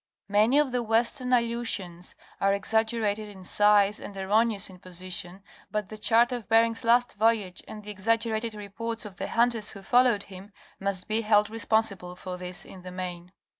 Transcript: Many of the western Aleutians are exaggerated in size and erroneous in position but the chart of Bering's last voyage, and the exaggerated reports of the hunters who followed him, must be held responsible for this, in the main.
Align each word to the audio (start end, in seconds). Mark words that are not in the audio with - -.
Many 0.29 0.57
of 0.57 0.71
the 0.71 0.81
western 0.81 1.31
Aleutians 1.31 2.15
are 2.39 2.53
exaggerated 2.53 3.29
in 3.29 3.43
size 3.43 3.99
and 3.99 4.17
erroneous 4.17 4.67
in 4.67 4.79
position 4.79 5.43
but 5.69 5.89
the 5.89 5.97
chart 5.99 6.31
of 6.31 6.49
Bering's 6.49 6.83
last 6.83 7.13
voyage, 7.13 7.61
and 7.67 7.83
the 7.83 7.91
exaggerated 7.91 8.55
reports 8.55 9.05
of 9.05 9.17
the 9.17 9.27
hunters 9.27 9.69
who 9.69 9.83
followed 9.83 10.23
him, 10.23 10.53
must 10.79 11.07
be 11.07 11.21
held 11.21 11.51
responsible 11.51 12.15
for 12.15 12.35
this, 12.37 12.65
in 12.65 12.81
the 12.81 12.91
main. 12.91 13.31